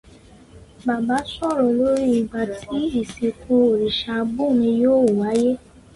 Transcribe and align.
Baba 0.85 1.17
sọ̀rọ̀ 1.33 1.69
lórí 1.77 2.03
ìgbà 2.19 2.41
tí 2.57 2.77
ìsìnkú 3.01 3.53
Òrìṣàbùnmi 3.69 4.69
yóò 4.83 5.01
wáyé. 5.19 5.51